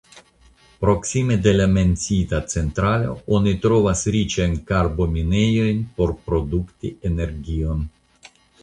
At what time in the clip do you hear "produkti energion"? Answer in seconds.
6.31-7.91